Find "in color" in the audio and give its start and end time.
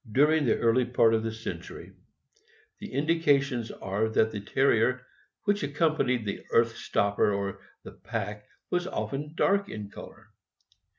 9.69-10.29